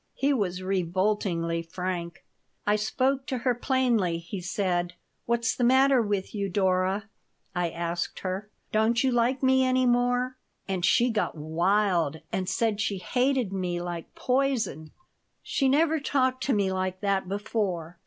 He 0.15 0.33
was 0.33 0.63
revoltingly 0.63 1.61
frank 1.61 2.25
"I 2.65 2.75
spoke 2.75 3.27
to 3.27 3.37
her 3.37 3.53
plainly," 3.53 4.17
he 4.17 4.41
said. 4.41 4.93
"'What's 5.27 5.55
the 5.55 5.63
matter 5.63 6.01
with 6.01 6.33
you, 6.33 6.49
Dora?' 6.49 7.07
I 7.53 7.69
asked 7.69 8.21
her. 8.21 8.49
'Don't 8.71 9.03
you 9.03 9.11
like 9.11 9.43
me 9.43 9.63
any 9.63 9.85
more?' 9.85 10.37
And 10.67 10.83
she 10.83 11.11
got 11.11 11.37
wild 11.37 12.19
and 12.31 12.49
said 12.49 12.81
she 12.81 12.97
hated 12.97 13.53
me 13.53 13.79
like 13.79 14.15
poison. 14.15 14.89
She 15.43 15.69
never 15.69 15.99
talked 15.99 16.41
to 16.45 16.53
me 16.53 16.71
like 16.71 17.01
that 17.01 17.29
before. 17.29 17.99